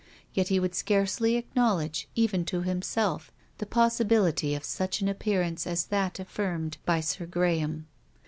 Yet 0.33 0.47
he 0.47 0.59
would 0.59 0.73
scarcely 0.73 1.35
acknowledge 1.35 2.07
even 2.15 2.43
to 2.45 2.63
himself 2.63 3.31
the 3.59 3.67
possibility 3.67 4.55
of 4.55 4.63
such 4.63 4.99
an 5.01 5.07
appearance 5.07 5.67
as 5.67 5.85
that 5.85 6.17
affirmed 6.19 6.79
by 6.87 7.01
Sir 7.01 7.27
Graham. 7.27 7.85